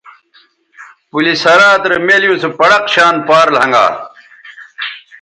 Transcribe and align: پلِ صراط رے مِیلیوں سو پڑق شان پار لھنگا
پلِ 1.09 1.25
صراط 1.43 1.81
رے 1.89 1.97
مِیلیوں 2.05 2.37
سو 2.41 2.49
پڑق 2.59 2.83
شان 2.93 3.15
پار 3.27 3.47
لھنگا 3.55 3.85